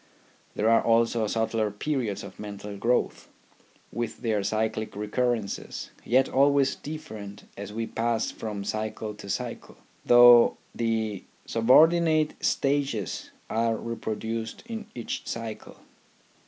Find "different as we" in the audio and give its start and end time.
6.75-7.85